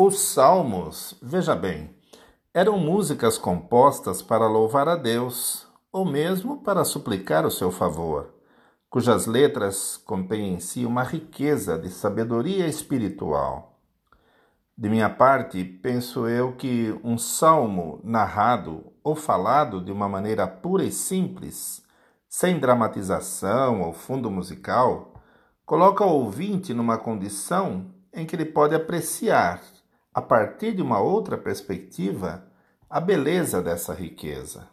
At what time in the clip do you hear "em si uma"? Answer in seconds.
10.54-11.02